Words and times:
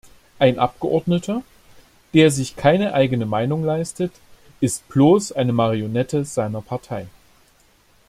Ein 0.39 0.57
Abgeordneter, 0.57 1.43
der 2.15 2.31
sich 2.31 2.55
keine 2.55 2.95
eigene 2.95 3.27
Meinung 3.27 3.63
leistet, 3.63 4.11
ist 4.59 4.87
bloß 4.89 5.31
eine 5.33 5.53
Marionette 5.53 6.25
seiner 6.25 6.61
Partei. 6.63 7.05